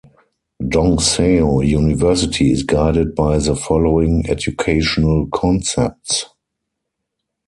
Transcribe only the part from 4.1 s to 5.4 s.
educational